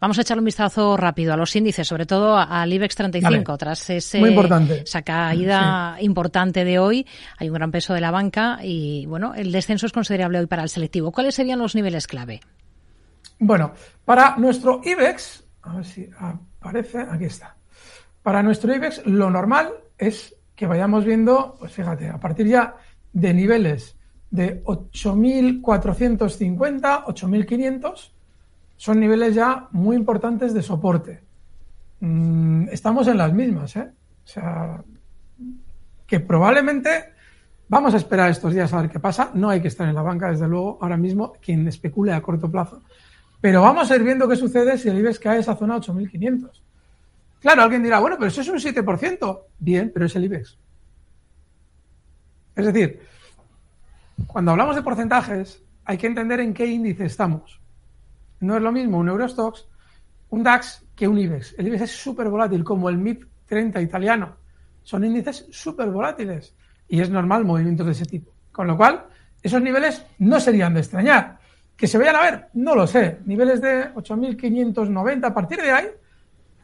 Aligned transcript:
Vamos 0.00 0.16
a 0.16 0.20
echarle 0.20 0.42
un 0.42 0.44
vistazo 0.44 0.96
rápido 0.96 1.32
a 1.32 1.36
los 1.36 1.56
índices, 1.56 1.88
sobre 1.88 2.06
todo 2.06 2.38
al 2.38 2.72
IBEX 2.72 2.94
35, 2.94 3.58
tras 3.58 3.90
ese, 3.90 4.22
esa 4.84 5.02
caída 5.02 5.96
importante 5.98 6.64
de 6.64 6.78
hoy. 6.78 7.04
Hay 7.36 7.48
un 7.48 7.54
gran 7.54 7.72
peso 7.72 7.94
de 7.94 8.00
la 8.00 8.12
banca 8.12 8.60
y, 8.62 9.06
bueno, 9.06 9.34
el 9.34 9.50
descenso 9.50 9.86
es 9.86 9.92
considerable 9.92 10.38
hoy 10.38 10.46
para 10.46 10.62
el 10.62 10.68
selectivo. 10.68 11.10
¿Cuáles 11.10 11.34
serían 11.34 11.58
los 11.58 11.74
niveles 11.74 12.06
clave? 12.06 12.38
Bueno, 13.40 13.72
para 14.04 14.36
nuestro 14.36 14.80
IBEX, 14.84 15.42
a 15.62 15.74
ver 15.74 15.84
si 15.84 16.08
aparece, 16.20 17.00
aquí 17.00 17.24
está. 17.24 17.56
Para 18.22 18.40
nuestro 18.40 18.72
IBEX, 18.72 19.04
lo 19.04 19.30
normal 19.30 19.72
es 19.98 20.36
que 20.54 20.68
vayamos 20.68 21.04
viendo, 21.04 21.56
pues 21.58 21.72
fíjate, 21.72 22.08
a 22.08 22.20
partir 22.20 22.46
ya 22.46 22.76
de 23.12 23.34
niveles 23.34 23.96
de 24.30 24.62
8.450, 24.62 27.04
8.500, 27.04 28.12
son 28.78 29.00
niveles 29.00 29.34
ya 29.34 29.68
muy 29.72 29.96
importantes 29.96 30.54
de 30.54 30.62
soporte. 30.62 31.20
Mm, 32.00 32.68
estamos 32.70 33.08
en 33.08 33.18
las 33.18 33.32
mismas, 33.32 33.74
¿eh? 33.74 33.90
O 34.24 34.26
sea, 34.26 34.82
que 36.06 36.20
probablemente 36.20 37.12
vamos 37.68 37.92
a 37.92 37.96
esperar 37.96 38.30
estos 38.30 38.54
días 38.54 38.72
a 38.72 38.80
ver 38.80 38.88
qué 38.88 39.00
pasa. 39.00 39.32
No 39.34 39.50
hay 39.50 39.60
que 39.60 39.66
estar 39.66 39.88
en 39.88 39.96
la 39.96 40.02
banca, 40.02 40.30
desde 40.30 40.46
luego, 40.46 40.78
ahora 40.80 40.96
mismo, 40.96 41.32
quien 41.42 41.66
especule 41.66 42.12
a 42.12 42.22
corto 42.22 42.50
plazo. 42.50 42.82
Pero 43.40 43.62
vamos 43.62 43.90
a 43.90 43.96
ir 43.96 44.04
viendo 44.04 44.28
qué 44.28 44.36
sucede 44.36 44.78
si 44.78 44.88
el 44.88 44.98
IBEX 44.98 45.18
cae 45.18 45.40
esa 45.40 45.56
zona 45.56 45.76
8.500. 45.76 46.62
Claro, 47.40 47.62
alguien 47.62 47.82
dirá, 47.82 47.98
bueno, 47.98 48.16
pero 48.16 48.28
eso 48.28 48.42
es 48.42 48.48
un 48.48 48.58
7%. 48.58 49.40
Bien, 49.58 49.90
pero 49.92 50.06
es 50.06 50.14
el 50.14 50.24
IBEX. 50.24 50.56
Es 52.54 52.64
decir, 52.64 53.00
cuando 54.28 54.52
hablamos 54.52 54.76
de 54.76 54.82
porcentajes, 54.82 55.64
hay 55.84 55.98
que 55.98 56.06
entender 56.06 56.38
en 56.38 56.54
qué 56.54 56.66
índice 56.66 57.06
estamos. 57.06 57.60
No 58.40 58.56
es 58.56 58.62
lo 58.62 58.72
mismo 58.72 58.98
un 58.98 59.08
Eurostox, 59.08 59.66
un 60.30 60.42
DAX 60.42 60.84
que 60.94 61.08
un 61.08 61.18
IBEX. 61.18 61.54
El 61.58 61.68
IBEX 61.68 61.82
es 61.82 61.90
súper 61.92 62.28
volátil, 62.28 62.64
como 62.64 62.88
el 62.88 62.98
MIP 62.98 63.24
30 63.46 63.80
italiano. 63.80 64.36
Son 64.82 65.04
índices 65.04 65.46
súper 65.50 65.88
volátiles 65.90 66.54
y 66.88 67.00
es 67.00 67.10
normal 67.10 67.44
movimientos 67.44 67.86
de 67.86 67.92
ese 67.92 68.04
tipo. 68.04 68.32
Con 68.52 68.66
lo 68.66 68.76
cual, 68.76 69.06
esos 69.42 69.62
niveles 69.62 70.04
no 70.18 70.40
serían 70.40 70.74
de 70.74 70.80
extrañar. 70.80 71.38
¿Que 71.76 71.86
se 71.86 71.98
vayan 71.98 72.16
a 72.16 72.22
ver? 72.22 72.46
No 72.54 72.74
lo 72.74 72.86
sé. 72.86 73.18
Niveles 73.24 73.60
de 73.60 73.92
8.590 73.94 75.24
a 75.24 75.34
partir 75.34 75.60
de 75.60 75.70
ahí, 75.70 75.86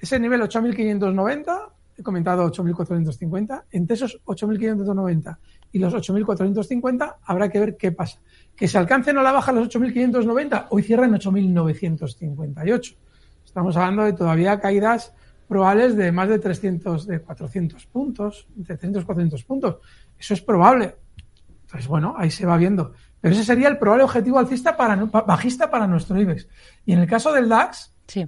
ese 0.00 0.18
nivel 0.18 0.42
8.590, 0.42 1.68
he 1.96 2.02
comentado 2.02 2.50
8.450, 2.50 3.64
entre 3.70 3.94
esos 3.94 4.20
8.590 4.24 5.38
y 5.72 5.78
los 5.78 5.94
8.450 5.94 7.16
habrá 7.24 7.48
que 7.48 7.60
ver 7.60 7.76
qué 7.76 7.92
pasa 7.92 8.20
que 8.56 8.68
se 8.68 8.78
alcancen 8.78 9.18
a 9.18 9.22
la 9.22 9.32
baja 9.32 9.52
los 9.52 9.68
8.590, 9.68 10.66
hoy 10.70 10.82
cierran 10.82 11.12
8.958. 11.12 12.96
Estamos 13.44 13.76
hablando 13.76 14.02
de 14.04 14.12
todavía 14.12 14.60
caídas 14.60 15.12
probables 15.48 15.96
de 15.96 16.12
más 16.12 16.28
de 16.28 16.38
300, 16.38 17.06
de 17.06 17.20
400 17.20 17.86
puntos, 17.86 18.48
entre 18.56 18.76
300 18.76 19.02
y 19.02 19.06
400 19.06 19.44
puntos. 19.44 19.76
Eso 20.18 20.34
es 20.34 20.40
probable. 20.40 20.96
Entonces, 21.62 21.86
bueno, 21.88 22.14
ahí 22.16 22.30
se 22.30 22.46
va 22.46 22.56
viendo. 22.56 22.92
Pero 23.20 23.34
ese 23.34 23.44
sería 23.44 23.68
el 23.68 23.78
probable 23.78 24.04
objetivo 24.04 24.38
alcista 24.38 24.76
para, 24.76 24.96
bajista 24.96 25.70
para 25.70 25.86
nuestro 25.86 26.20
IBEX. 26.20 26.48
Y 26.84 26.92
en 26.92 27.00
el 27.00 27.08
caso 27.08 27.32
del 27.32 27.48
DAX, 27.48 27.94
sí. 28.06 28.26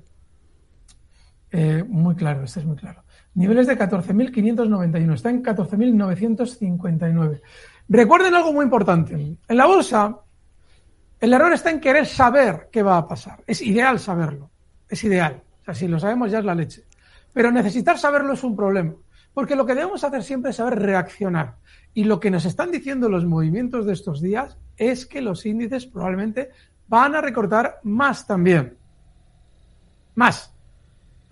Eh, 1.50 1.84
muy 1.86 2.14
claro, 2.16 2.44
este 2.44 2.60
es 2.60 2.66
muy 2.66 2.76
claro. 2.76 3.04
Niveles 3.36 3.66
de 3.66 3.78
14.591, 3.78 5.12
está 5.12 5.28
en 5.28 5.44
14.959. 5.44 7.42
Recuerden 7.86 8.34
algo 8.34 8.54
muy 8.54 8.64
importante. 8.64 9.12
En 9.14 9.56
la 9.56 9.66
bolsa, 9.66 10.20
el 11.20 11.32
error 11.34 11.52
está 11.52 11.70
en 11.70 11.80
querer 11.80 12.06
saber 12.06 12.70
qué 12.72 12.82
va 12.82 12.96
a 12.96 13.06
pasar. 13.06 13.44
Es 13.46 13.60
ideal 13.60 14.00
saberlo. 14.00 14.50
Es 14.88 15.04
ideal. 15.04 15.42
O 15.60 15.64
sea, 15.66 15.74
si 15.74 15.86
lo 15.86 16.00
sabemos 16.00 16.30
ya 16.30 16.38
es 16.38 16.46
la 16.46 16.54
leche. 16.54 16.84
Pero 17.34 17.52
necesitar 17.52 17.98
saberlo 17.98 18.32
es 18.32 18.42
un 18.42 18.56
problema. 18.56 18.94
Porque 19.34 19.54
lo 19.54 19.66
que 19.66 19.74
debemos 19.74 20.02
hacer 20.02 20.22
siempre 20.22 20.52
es 20.52 20.56
saber 20.56 20.78
reaccionar. 20.78 21.56
Y 21.92 22.04
lo 22.04 22.18
que 22.18 22.30
nos 22.30 22.46
están 22.46 22.70
diciendo 22.70 23.10
los 23.10 23.26
movimientos 23.26 23.84
de 23.84 23.92
estos 23.92 24.22
días 24.22 24.56
es 24.78 25.04
que 25.04 25.20
los 25.20 25.44
índices 25.44 25.84
probablemente 25.84 26.52
van 26.88 27.14
a 27.14 27.20
recortar 27.20 27.80
más 27.82 28.26
también. 28.26 28.78
Más. 30.14 30.55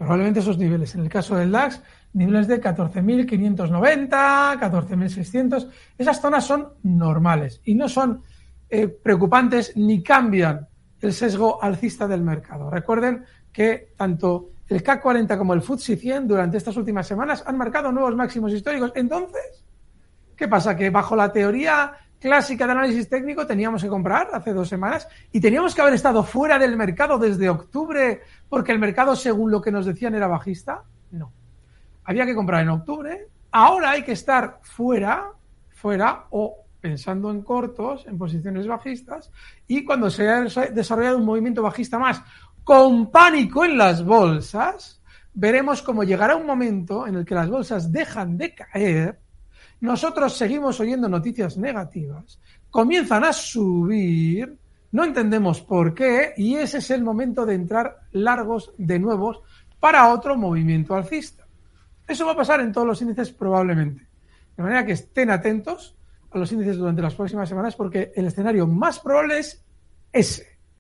Probablemente 0.05 0.41
esos 0.41 0.59
niveles. 0.59 0.95
En 0.95 1.01
el 1.01 1.09
caso 1.09 1.35
del 1.35 1.51
DAX, 1.51 1.81
niveles 2.13 2.47
de 2.47 2.61
14.590, 2.61 4.11
14.600. 4.61 5.71
Esas 5.97 6.21
zonas 6.21 6.47
son 6.47 6.69
normales 6.83 7.63
y 7.65 7.75
no 7.75 7.89
son 7.89 8.21
eh, 8.69 8.87
preocupantes 8.89 9.75
ni 9.77 10.03
cambian 10.03 10.69
el 11.01 11.15
sesgo 11.15 11.63
alcista 11.63 12.07
del 12.07 12.21
mercado. 12.21 12.69
Recuerden 12.69 13.25
que 13.51 13.95
tanto 13.97 14.51
el 14.69 14.83
CAC 14.83 15.01
40 15.01 15.39
como 15.39 15.55
el 15.55 15.63
FTSE 15.63 15.97
100 15.97 16.29
durante 16.29 16.59
estas 16.59 16.77
últimas 16.77 17.07
semanas 17.07 17.43
han 17.47 17.57
marcado 17.57 17.91
nuevos 17.91 18.15
máximos 18.15 18.53
históricos. 18.53 18.93
Entonces, 18.97 19.65
¿qué 20.37 20.49
pasa? 20.49 20.77
Que 20.77 20.91
bajo 20.91 21.17
la 21.17 21.33
teoría 21.33 21.93
clásica 22.25 22.65
de 22.65 22.73
análisis 22.73 23.07
técnico 23.07 23.47
teníamos 23.47 23.83
que 23.83 23.89
comprar 23.91 24.31
hace 24.33 24.55
dos 24.55 24.67
semanas 24.67 25.07
y 25.31 25.43
teníamos 25.43 25.75
que 25.75 25.83
haber 25.83 25.93
estado 25.93 26.25
fuera 26.25 26.59
del 26.59 26.75
mercado 26.75 27.19
desde 27.19 27.51
octubre 27.51 28.23
porque 28.49 28.73
el 28.73 28.79
mercado, 28.79 29.15
según 29.15 29.51
lo 29.51 29.61
que 29.61 29.71
nos 29.71 29.85
decían, 29.85 30.15
era 30.15 30.27
bajista. 30.27 30.85
No 31.11 31.31
había 32.05 32.25
que 32.25 32.35
comprar 32.35 32.63
en 32.63 32.71
octubre, 32.71 33.29
ahora 33.51 33.91
hay 33.91 34.05
que 34.05 34.13
estar 34.13 34.61
fuera, 34.63 35.33
fuera 35.69 36.25
o 36.31 36.65
pensando 36.81 37.31
en 37.31 37.43
cortos, 37.43 38.07
en 38.07 38.17
posiciones 38.17 38.67
bajistas, 38.67 39.31
y 39.67 39.85
cuando 39.85 40.09
se 40.09 40.27
ha 40.27 40.41
desarrollado 40.43 41.19
un 41.19 41.27
movimiento 41.27 41.63
bajista 41.63 41.99
más 41.99 42.23
con 42.63 43.11
pánico 43.11 43.67
en 43.67 43.77
las 43.77 44.03
bolsas, 44.03 45.03
veremos 45.35 45.83
cómo 45.83 46.05
llegará 46.05 46.37
un 46.37 46.47
momento 46.47 47.07
en 47.07 47.17
el 47.17 47.25
que 47.27 47.35
las 47.35 47.51
bolsas 47.51 47.93
dejan 47.93 48.39
de 48.39 48.55
caer, 48.55 49.19
nosotros 49.85 50.35
seguimos 50.35 50.81
oyendo 50.81 51.11
noticias 51.11 51.59
negativas, 51.59 52.41
comienzan 52.71 53.23
a 53.23 53.35
subir, 53.35 54.57
no 54.93 55.05
entendemos 55.05 55.61
por 55.61 55.93
qué, 55.93 56.33
y 56.39 56.55
ese 56.55 56.79
es 56.79 56.91
el 56.91 57.05
momento 57.05 57.45
de 57.45 57.55
entrar 57.55 58.01
largos 58.13 58.73
de 58.79 58.99
nuevos 58.99 59.43
para 59.79 60.09
otro 60.09 60.37
movimiento 60.37 60.95
alcista. 60.95 61.47
Eso 62.09 62.25
va 62.25 62.33
a 62.33 62.37
pasar 62.37 62.61
en 62.61 62.73
todos 62.73 62.87
los 62.87 63.03
índices 63.03 63.31
probablemente. 63.31 64.07
De 64.57 64.63
manera 64.63 64.87
que 64.87 64.93
estén 64.93 65.29
atentos 65.29 65.95
a 66.31 66.39
los 66.39 66.51
índices 66.51 66.79
durante 66.79 67.03
las 67.03 67.15
próximas 67.15 67.47
semanas 67.47 67.77
porque 67.77 68.11
el 68.17 68.25
escenario 68.25 68.67
más 68.67 68.99
probable 69.01 69.41
es 69.41 69.63
ese. 70.11 70.54